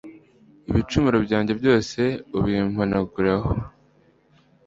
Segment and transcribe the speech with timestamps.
[0.69, 2.01] ibicumuro byanjye byose
[2.37, 3.51] ubimpanagureho